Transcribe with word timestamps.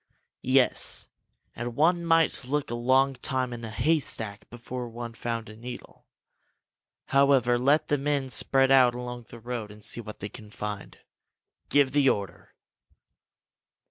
"Yes 0.41 1.09
and 1.55 1.75
one 1.75 2.03
might 2.03 2.43
look 2.45 2.71
a 2.71 2.73
long 2.73 3.13
time 3.13 3.53
in 3.53 3.63
a 3.63 3.69
haystack 3.69 4.49
before 4.49 4.89
one 4.89 5.13
found 5.13 5.47
a 5.47 5.55
needle! 5.55 6.07
However, 7.09 7.59
let 7.59 7.87
the 7.89 7.99
men 7.99 8.29
spread 8.31 8.71
out 8.71 8.95
along 8.95 9.27
the 9.29 9.37
road 9.39 9.69
and 9.69 9.83
see 9.83 10.01
what 10.01 10.19
they 10.19 10.29
can 10.29 10.49
find. 10.49 10.97
Give 11.69 11.91
the 11.91 12.09
order!" 12.09 12.55